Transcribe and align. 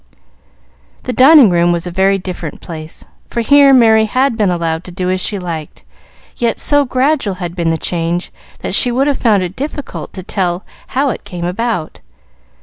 The 1.03 1.13
dining 1.13 1.51
room 1.51 1.71
was 1.71 1.85
a 1.85 1.91
very 1.91 2.17
different 2.17 2.59
place, 2.59 3.05
for 3.27 3.41
here 3.41 3.71
Merry 3.71 4.05
had 4.05 4.35
been 4.35 4.49
allowed 4.49 4.83
to 4.85 4.91
do 4.91 5.11
as 5.11 5.21
she 5.21 5.37
liked, 5.37 5.83
yet 6.37 6.57
so 6.57 6.85
gradual 6.85 7.35
had 7.35 7.55
been 7.55 7.69
the 7.69 7.77
change, 7.77 8.33
that 8.61 8.73
she 8.73 8.91
would 8.91 9.05
have 9.05 9.19
found 9.19 9.43
it 9.43 9.55
difficult 9.55 10.11
to 10.13 10.23
tell 10.23 10.65
how 10.87 11.09
it 11.09 11.23
came 11.23 11.45
about. 11.45 11.99